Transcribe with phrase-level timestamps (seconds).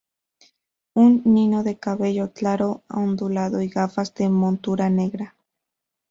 [0.95, 5.35] Un nino de cabello claro, ondulado y gafas de montura negra.